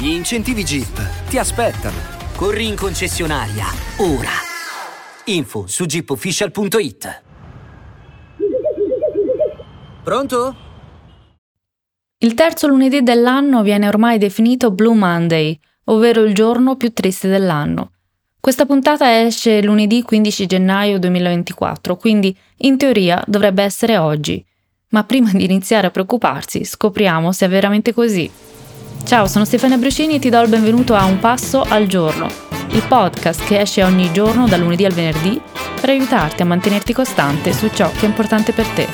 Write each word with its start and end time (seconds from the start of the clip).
Gli 0.00 0.10
incentivi 0.10 0.62
Jeep 0.62 1.26
ti 1.28 1.38
aspettano. 1.38 1.96
Corri 2.36 2.68
in 2.68 2.76
concessionaria, 2.76 3.64
ora. 3.96 4.30
Info 5.24 5.66
su 5.66 5.86
jeepofficial.it. 5.86 7.22
Pronto? 10.04 10.56
Il 12.18 12.34
terzo 12.34 12.68
lunedì 12.68 13.02
dell'anno 13.02 13.64
viene 13.64 13.88
ormai 13.88 14.18
definito 14.18 14.70
Blue 14.70 14.94
Monday, 14.94 15.58
ovvero 15.86 16.22
il 16.22 16.32
giorno 16.32 16.76
più 16.76 16.92
triste 16.92 17.26
dell'anno. 17.26 17.90
Questa 18.38 18.66
puntata 18.66 19.20
esce 19.24 19.60
lunedì 19.64 20.02
15 20.02 20.46
gennaio 20.46 21.00
2024, 21.00 21.96
quindi 21.96 22.38
in 22.58 22.78
teoria 22.78 23.20
dovrebbe 23.26 23.64
essere 23.64 23.96
oggi. 23.96 24.46
Ma 24.90 25.02
prima 25.02 25.32
di 25.32 25.42
iniziare 25.42 25.88
a 25.88 25.90
preoccuparsi, 25.90 26.64
scopriamo 26.64 27.32
se 27.32 27.46
è 27.46 27.48
veramente 27.48 27.92
così. 27.92 28.30
Ciao, 29.08 29.26
sono 29.26 29.46
Stefania 29.46 29.78
Brucini 29.78 30.16
e 30.16 30.18
ti 30.18 30.28
do 30.28 30.38
il 30.42 30.50
benvenuto 30.50 30.94
a 30.94 31.06
Un 31.06 31.18
Passo 31.18 31.62
al 31.62 31.86
Giorno, 31.86 32.28
il 32.72 32.84
podcast 32.86 33.42
che 33.46 33.58
esce 33.58 33.82
ogni 33.82 34.12
giorno 34.12 34.46
dal 34.46 34.60
lunedì 34.60 34.84
al 34.84 34.92
venerdì 34.92 35.40
per 35.80 35.88
aiutarti 35.88 36.42
a 36.42 36.44
mantenerti 36.44 36.92
costante 36.92 37.54
su 37.54 37.70
ciò 37.70 37.90
che 37.90 38.02
è 38.02 38.04
importante 38.04 38.52
per 38.52 38.66
te. 38.66 38.86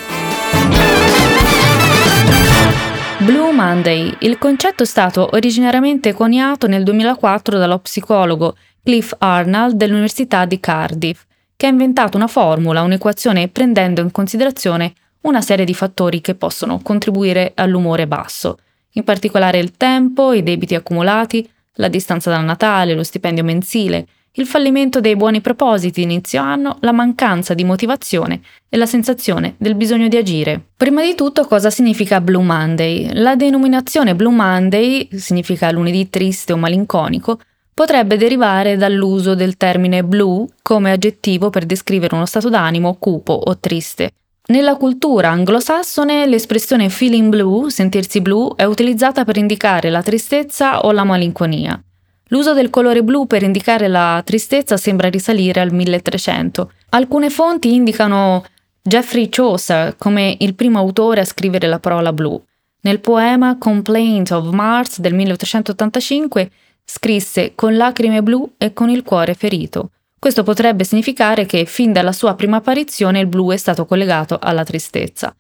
Blue 3.24 3.50
Monday. 3.50 4.14
Il 4.20 4.39
concetto 4.39 4.84
è 4.84 4.86
stato 4.86 5.30
originariamente 5.33 6.12
coniato 6.12 6.69
nel 6.69 6.84
2004 6.84 7.58
dallo 7.58 7.80
psicologo 7.80 8.55
Cliff 8.84 9.12
Arnold 9.19 9.74
dell'Università 9.74 10.44
di 10.44 10.61
Cardiff, 10.61 11.24
che 11.56 11.67
ha 11.67 11.70
inventato 11.70 12.17
una 12.17 12.28
formula, 12.28 12.83
un'equazione 12.83 13.48
prendendo 13.48 14.00
in 14.00 14.12
considerazione 14.12 14.92
una 15.22 15.41
serie 15.41 15.64
di 15.64 15.74
fattori 15.74 16.20
che 16.20 16.36
possono 16.36 16.78
contribuire 16.84 17.50
all'umore 17.56 18.06
basso 18.06 18.58
in 18.95 19.05
particolare 19.05 19.59
il 19.59 19.77
tempo, 19.77 20.33
i 20.33 20.42
debiti 20.42 20.75
accumulati, 20.75 21.48
la 21.75 21.89
distanza 21.89 22.31
dal 22.31 22.45
Natale, 22.45 22.95
lo 22.95 23.03
stipendio 23.03 23.45
mensile, 23.45 24.06
il 24.36 24.47
fallimento 24.47 25.01
dei 25.01 25.14
buoni 25.14 25.41
propositi 25.41 26.03
inizio 26.03 26.42
anno, 26.42 26.78
la 26.81 26.91
mancanza 26.91 27.55
di 27.55 27.62
motivazione 27.62 28.41
e 28.69 28.77
la 28.77 28.86
sensazione 28.86 29.55
del 29.59 29.77
bisogno 29.77 30.09
di 30.09 30.17
agire. 30.17 30.61
Prima 30.77 31.05
di 31.05 31.14
tutto 31.14 31.45
cosa 31.45 31.70
significa 31.70 32.20
Blue 32.20 32.42
Monday? 32.42 33.11
La 33.12 33.36
denominazione 33.36 34.17
Blue 34.17 34.33
Monday, 34.33 35.08
significa 35.12 35.70
lunedì 35.70 36.11
triste 36.11 36.53
o 36.53 36.56
malinconico, 36.56 37.39
potrebbe 37.73 38.17
derivare 38.17 38.77
dall'uso 38.77 39.36
del 39.36 39.56
termine 39.56 40.03
blue 40.03 40.47
come 40.62 40.91
aggettivo 40.91 41.51
per 41.51 41.64
descrivere 41.64 42.17
uno 42.17 42.27
stato 42.27 42.48
d'animo 42.48 42.97
cupo 42.98 43.33
o 43.33 43.58
triste. 43.58 44.11
Nella 44.47 44.77
cultura 44.77 45.31
anglosassone 45.31 46.27
l'espressione 46.27 46.91
feeling 46.91 47.31
blue, 47.31 47.70
sentirsi 47.70 48.20
blu, 48.20 48.55
è 48.55 48.64
utilizzata 48.64 49.25
per 49.25 49.39
indicare 49.39 49.89
la 49.89 50.03
tristezza 50.03 50.81
o 50.81 50.92
la 50.92 51.03
malinconia. 51.03 51.83
L'uso 52.28 52.53
del 52.53 52.69
colore 52.69 53.03
blu 53.03 53.27
per 53.27 53.42
indicare 53.42 53.89
la 53.89 54.20
tristezza 54.23 54.77
sembra 54.77 55.09
risalire 55.09 55.61
al 55.61 55.73
1300. 55.73 56.73
Alcune 56.91 57.31
fonti 57.31 57.73
indicano 57.73 58.45
Geoffrey 58.83 59.31
Chaucer 59.31 59.97
come 59.97 60.36
il 60.41 60.55
primo 60.55 60.79
autore 60.79 61.23
a 61.23 61.24
scrivere 61.24 61.67
la 61.67 61.79
parola 61.79 62.13
blu. 62.13 62.39
Nel 62.83 63.01
poema 63.01 63.57
Complaint 63.57 64.30
of 64.33 64.51
Mars 64.51 65.01
del 65.01 65.14
1885 65.14 66.51
scrisse 66.85 67.52
con 67.55 67.79
lacrime 67.79 68.23
blu 68.23 68.52
e 68.58 68.74
con 68.74 68.91
il 68.91 69.05
cuore 69.05 69.33
ferito. 69.33 69.89
Questo 70.24 70.42
potrebbe 70.42 70.85
significare 70.85 71.45
che 71.45 71.67
fin 71.67 71.92
dalla 71.92 72.11
sua 72.11 72.35
prima 72.35 72.57
apparizione 72.57 73.20
il 73.20 73.27
blu 73.27 73.52
è 73.52 73.58
stato 73.58 73.85
collegato 73.85 74.39
alla 74.40 74.64
tristezza. 74.64 75.36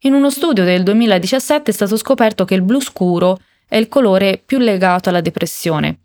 In 0.00 0.12
uno 0.12 0.28
studio 0.28 0.64
del 0.64 0.82
2017 0.82 1.70
è 1.70 1.72
stato 1.72 1.96
scoperto 1.96 2.44
che 2.44 2.54
il 2.54 2.60
blu 2.60 2.78
scuro 2.78 3.40
è 3.66 3.76
il 3.76 3.88
colore 3.88 4.38
più 4.44 4.58
legato 4.58 5.08
alla 5.08 5.22
depressione, 5.22 6.00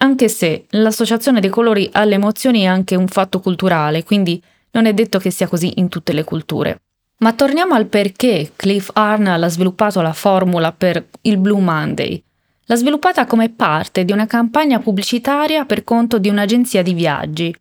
anche 0.00 0.28
se 0.28 0.66
l'associazione 0.68 1.40
dei 1.40 1.48
colori 1.48 1.88
alle 1.92 2.16
emozioni 2.16 2.60
è 2.60 2.66
anche 2.66 2.94
un 2.94 3.08
fatto 3.08 3.40
culturale, 3.40 4.04
quindi 4.04 4.38
non 4.72 4.84
è 4.84 4.92
detto 4.92 5.18
che 5.18 5.30
sia 5.30 5.48
così 5.48 5.72
in 5.76 5.88
tutte 5.88 6.12
le 6.12 6.24
culture. 6.24 6.78
Ma 7.20 7.32
torniamo 7.32 7.72
al 7.72 7.86
perché 7.86 8.52
Cliff 8.54 8.90
Arnold 8.92 9.44
ha 9.44 9.48
sviluppato 9.48 10.02
la 10.02 10.12
formula 10.12 10.72
per 10.72 11.06
il 11.22 11.38
Blue 11.38 11.62
Monday. 11.62 12.22
L'ha 12.66 12.76
sviluppata 12.76 13.26
come 13.26 13.50
parte 13.50 14.04
di 14.04 14.12
una 14.12 14.26
campagna 14.26 14.78
pubblicitaria 14.78 15.64
per 15.64 15.82
conto 15.82 16.18
di 16.18 16.28
un'agenzia 16.28 16.82
di 16.82 16.94
viaggi. 16.94 17.54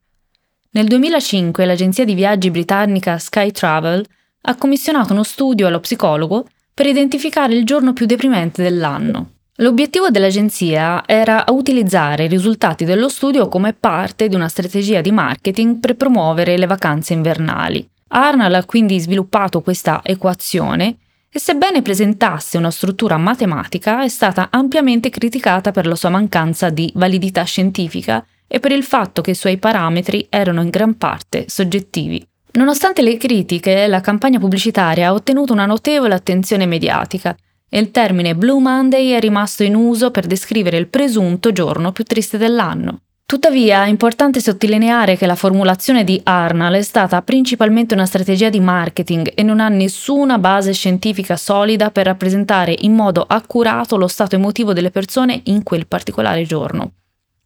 Nel 0.71 0.87
2005 0.87 1.65
l'agenzia 1.65 2.05
di 2.05 2.13
viaggi 2.13 2.51
britannica 2.51 3.17
Sky 3.17 3.51
Travel 3.51 4.05
ha 4.41 4.55
commissionato 4.55 5.13
uno 5.13 5.23
studio 5.23 5.67
allo 5.67 5.79
psicologo 5.79 6.47
per 6.73 6.85
identificare 6.85 7.55
il 7.55 7.65
giorno 7.65 7.93
più 7.93 8.05
deprimente 8.05 8.63
dell'anno. 8.63 9.31
L'obiettivo 9.55 10.09
dell'agenzia 10.09 11.03
era 11.05 11.43
utilizzare 11.49 12.23
i 12.23 12.29
risultati 12.29 12.85
dello 12.85 13.09
studio 13.09 13.47
come 13.47 13.73
parte 13.73 14.27
di 14.27 14.35
una 14.35 14.47
strategia 14.47 15.01
di 15.01 15.11
marketing 15.11 15.79
per 15.79 15.95
promuovere 15.95 16.57
le 16.57 16.65
vacanze 16.67 17.13
invernali. 17.13 17.87
Arnold 18.07 18.53
ha 18.53 18.65
quindi 18.65 18.99
sviluppato 18.99 19.61
questa 19.61 20.01
equazione 20.03 20.97
e 21.33 21.39
sebbene 21.39 21.81
presentasse 21.81 22.57
una 22.57 22.71
struttura 22.71 23.15
matematica 23.15 24.03
è 24.03 24.09
stata 24.09 24.49
ampiamente 24.51 25.09
criticata 25.09 25.71
per 25.71 25.87
la 25.87 25.95
sua 25.95 26.09
mancanza 26.09 26.69
di 26.69 26.91
validità 26.95 27.43
scientifica 27.43 28.25
e 28.45 28.59
per 28.59 28.73
il 28.73 28.83
fatto 28.83 29.21
che 29.21 29.31
i 29.31 29.35
suoi 29.35 29.57
parametri 29.57 30.27
erano 30.29 30.61
in 30.61 30.69
gran 30.69 30.97
parte 30.97 31.45
soggettivi. 31.47 32.27
Nonostante 32.53 33.01
le 33.01 33.15
critiche, 33.15 33.87
la 33.87 34.01
campagna 34.01 34.39
pubblicitaria 34.39 35.07
ha 35.07 35.13
ottenuto 35.13 35.53
una 35.53 35.65
notevole 35.65 36.13
attenzione 36.13 36.65
mediatica 36.65 37.33
e 37.69 37.79
il 37.79 37.91
termine 37.91 38.35
Blue 38.35 38.59
Monday 38.59 39.11
è 39.11 39.19
rimasto 39.21 39.63
in 39.63 39.75
uso 39.75 40.11
per 40.11 40.27
descrivere 40.27 40.75
il 40.75 40.89
presunto 40.89 41.53
giorno 41.53 41.93
più 41.93 42.03
triste 42.03 42.37
dell'anno. 42.37 43.03
Tuttavia 43.31 43.85
è 43.85 43.87
importante 43.87 44.41
sottolineare 44.41 45.15
che 45.15 45.25
la 45.25 45.35
formulazione 45.35 46.03
di 46.03 46.19
Arnold 46.21 46.75
è 46.75 46.81
stata 46.81 47.21
principalmente 47.21 47.93
una 47.93 48.05
strategia 48.05 48.49
di 48.49 48.59
marketing 48.59 49.31
e 49.33 49.41
non 49.41 49.61
ha 49.61 49.69
nessuna 49.69 50.37
base 50.37 50.73
scientifica 50.73 51.37
solida 51.37 51.91
per 51.91 52.07
rappresentare 52.07 52.75
in 52.79 52.93
modo 52.93 53.23
accurato 53.25 53.95
lo 53.95 54.09
stato 54.09 54.35
emotivo 54.35 54.73
delle 54.73 54.91
persone 54.91 55.39
in 55.45 55.63
quel 55.63 55.87
particolare 55.87 56.43
giorno. 56.43 56.91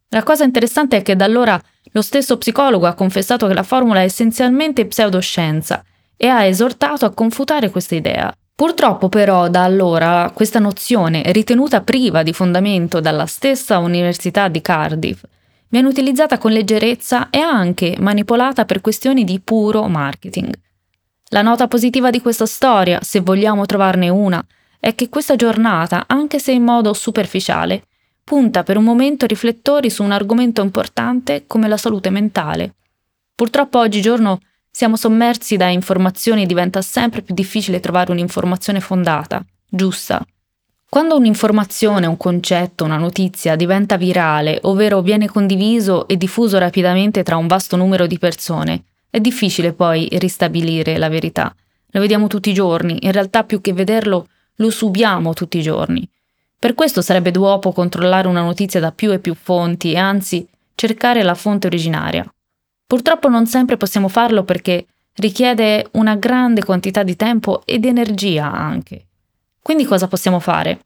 La 0.08 0.24
cosa 0.24 0.42
interessante 0.42 0.96
è 0.96 1.02
che 1.02 1.14
da 1.14 1.24
allora 1.24 1.62
lo 1.92 2.02
stesso 2.02 2.36
psicologo 2.36 2.86
ha 2.86 2.94
confessato 2.94 3.46
che 3.46 3.54
la 3.54 3.62
formula 3.62 4.00
è 4.00 4.06
essenzialmente 4.06 4.86
pseudoscienza 4.86 5.84
e 6.16 6.26
ha 6.26 6.44
esortato 6.46 7.04
a 7.04 7.14
confutare 7.14 7.70
questa 7.70 7.94
idea. 7.94 8.36
Purtroppo 8.56 9.08
però 9.08 9.46
da 9.46 9.62
allora 9.62 10.32
questa 10.34 10.58
nozione, 10.58 11.22
ritenuta 11.26 11.82
priva 11.82 12.24
di 12.24 12.32
fondamento 12.32 12.98
dalla 12.98 13.26
stessa 13.26 13.78
Università 13.78 14.48
di 14.48 14.60
Cardiff, 14.60 15.22
viene 15.68 15.88
utilizzata 15.88 16.38
con 16.38 16.52
leggerezza 16.52 17.30
e 17.30 17.38
anche 17.38 17.96
manipolata 17.98 18.64
per 18.64 18.80
questioni 18.80 19.24
di 19.24 19.40
puro 19.40 19.88
marketing. 19.88 20.54
La 21.30 21.42
nota 21.42 21.66
positiva 21.66 22.10
di 22.10 22.20
questa 22.20 22.46
storia, 22.46 23.00
se 23.02 23.20
vogliamo 23.20 23.66
trovarne 23.66 24.08
una, 24.08 24.44
è 24.78 24.94
che 24.94 25.08
questa 25.08 25.34
giornata, 25.34 26.04
anche 26.06 26.38
se 26.38 26.52
in 26.52 26.62
modo 26.62 26.92
superficiale, 26.92 27.84
punta 28.22 28.62
per 28.62 28.76
un 28.76 28.84
momento 28.84 29.26
riflettori 29.26 29.90
su 29.90 30.02
un 30.02 30.12
argomento 30.12 30.62
importante 30.62 31.44
come 31.46 31.68
la 31.68 31.76
salute 31.76 32.10
mentale. 32.10 32.74
Purtroppo 33.34 33.78
oggigiorno 33.78 34.40
siamo 34.70 34.96
sommersi 34.96 35.56
da 35.56 35.68
informazioni 35.68 36.42
e 36.42 36.46
diventa 36.46 36.82
sempre 36.82 37.22
più 37.22 37.34
difficile 37.34 37.80
trovare 37.80 38.12
un'informazione 38.12 38.80
fondata, 38.80 39.44
giusta. 39.68 40.24
Quando 40.96 41.18
un'informazione, 41.18 42.06
un 42.06 42.16
concetto, 42.16 42.84
una 42.84 42.96
notizia 42.96 43.54
diventa 43.54 43.98
virale, 43.98 44.60
ovvero 44.62 45.02
viene 45.02 45.28
condiviso 45.28 46.08
e 46.08 46.16
diffuso 46.16 46.56
rapidamente 46.56 47.22
tra 47.22 47.36
un 47.36 47.46
vasto 47.46 47.76
numero 47.76 48.06
di 48.06 48.18
persone, 48.18 48.84
è 49.10 49.20
difficile 49.20 49.74
poi 49.74 50.08
ristabilire 50.12 50.96
la 50.96 51.10
verità. 51.10 51.54
Lo 51.88 52.00
vediamo 52.00 52.28
tutti 52.28 52.48
i 52.48 52.54
giorni, 52.54 52.96
in 53.02 53.12
realtà 53.12 53.44
più 53.44 53.60
che 53.60 53.74
vederlo 53.74 54.26
lo 54.54 54.70
subiamo 54.70 55.34
tutti 55.34 55.58
i 55.58 55.62
giorni. 55.62 56.08
Per 56.58 56.72
questo 56.72 57.02
sarebbe 57.02 57.30
d'uopo 57.30 57.72
controllare 57.72 58.26
una 58.26 58.40
notizia 58.40 58.80
da 58.80 58.90
più 58.90 59.12
e 59.12 59.18
più 59.18 59.34
fonti 59.34 59.92
e 59.92 59.98
anzi 59.98 60.48
cercare 60.74 61.22
la 61.22 61.34
fonte 61.34 61.66
originaria. 61.66 62.26
Purtroppo 62.86 63.28
non 63.28 63.44
sempre 63.44 63.76
possiamo 63.76 64.08
farlo 64.08 64.44
perché 64.44 64.86
richiede 65.16 65.88
una 65.90 66.16
grande 66.16 66.64
quantità 66.64 67.02
di 67.02 67.16
tempo 67.16 67.60
e 67.66 67.78
di 67.78 67.88
energia 67.88 68.50
anche. 68.50 69.02
Quindi 69.60 69.84
cosa 69.84 70.06
possiamo 70.06 70.38
fare? 70.38 70.84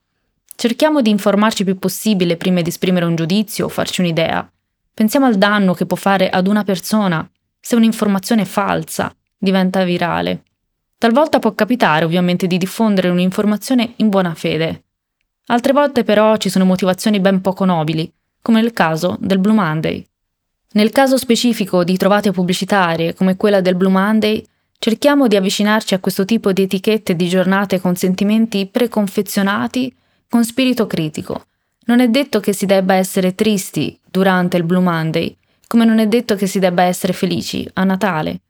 Cerchiamo 0.60 1.00
di 1.00 1.08
informarci 1.08 1.64
più 1.64 1.78
possibile 1.78 2.36
prima 2.36 2.60
di 2.60 2.68
esprimere 2.68 3.06
un 3.06 3.14
giudizio 3.14 3.64
o 3.64 3.68
farci 3.70 4.02
un'idea. 4.02 4.46
Pensiamo 4.92 5.24
al 5.24 5.38
danno 5.38 5.72
che 5.72 5.86
può 5.86 5.96
fare 5.96 6.28
ad 6.28 6.46
una 6.46 6.64
persona 6.64 7.26
se 7.58 7.76
un'informazione 7.76 8.44
falsa 8.44 9.10
diventa 9.38 9.82
virale. 9.84 10.42
Talvolta 10.98 11.38
può 11.38 11.54
capitare 11.54 12.04
ovviamente 12.04 12.46
di 12.46 12.58
diffondere 12.58 13.08
un'informazione 13.08 13.94
in 13.96 14.10
buona 14.10 14.34
fede. 14.34 14.82
Altre 15.46 15.72
volte 15.72 16.04
però 16.04 16.36
ci 16.36 16.50
sono 16.50 16.66
motivazioni 16.66 17.20
ben 17.20 17.40
poco 17.40 17.64
nobili, 17.64 18.12
come 18.42 18.60
nel 18.60 18.74
caso 18.74 19.16
del 19.18 19.38
Blue 19.38 19.54
Monday. 19.54 20.06
Nel 20.72 20.90
caso 20.90 21.16
specifico 21.16 21.84
di 21.84 21.96
trovate 21.96 22.32
pubblicitarie 22.32 23.14
come 23.14 23.38
quella 23.38 23.62
del 23.62 23.76
Blue 23.76 23.90
Monday, 23.90 24.44
cerchiamo 24.78 25.26
di 25.26 25.36
avvicinarci 25.36 25.94
a 25.94 26.00
questo 26.00 26.26
tipo 26.26 26.52
di 26.52 26.60
etichette 26.60 27.16
di 27.16 27.30
giornate 27.30 27.80
con 27.80 27.96
sentimenti 27.96 28.66
preconfezionati 28.66 29.94
con 30.30 30.44
spirito 30.44 30.86
critico. 30.86 31.46
Non 31.86 31.98
è 31.98 32.08
detto 32.08 32.38
che 32.38 32.52
si 32.52 32.64
debba 32.64 32.94
essere 32.94 33.34
tristi 33.34 33.98
durante 34.08 34.56
il 34.56 34.62
Blue 34.62 34.80
Monday, 34.80 35.36
come 35.66 35.84
non 35.84 35.98
è 35.98 36.06
detto 36.06 36.36
che 36.36 36.46
si 36.46 36.60
debba 36.60 36.84
essere 36.84 37.12
felici 37.12 37.68
a 37.74 37.82
Natale. 37.82 38.40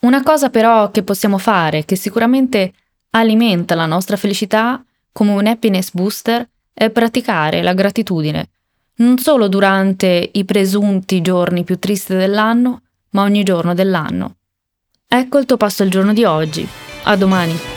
Una 0.00 0.22
cosa 0.22 0.50
però 0.50 0.90
che 0.90 1.02
possiamo 1.02 1.38
fare, 1.38 1.86
che 1.86 1.96
sicuramente 1.96 2.74
alimenta 3.10 3.74
la 3.74 3.86
nostra 3.86 4.16
felicità 4.16 4.84
come 5.12 5.30
un 5.32 5.46
happiness 5.46 5.92
booster, 5.92 6.46
è 6.74 6.90
praticare 6.90 7.62
la 7.62 7.72
gratitudine, 7.72 8.50
non 8.96 9.18
solo 9.18 9.48
durante 9.48 10.30
i 10.32 10.44
presunti 10.44 11.22
giorni 11.22 11.64
più 11.64 11.78
tristi 11.78 12.14
dell'anno, 12.14 12.82
ma 13.10 13.22
ogni 13.22 13.44
giorno 13.44 13.72
dell'anno. 13.72 14.36
Ecco 15.08 15.38
il 15.38 15.46
tuo 15.46 15.56
passo 15.56 15.84
il 15.84 15.90
giorno 15.90 16.12
di 16.12 16.24
oggi. 16.24 16.68
A 17.04 17.16
domani. 17.16 17.73